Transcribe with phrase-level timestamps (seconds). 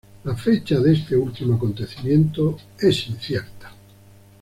[0.23, 3.71] La fecha de este último acontecimiento es incierta.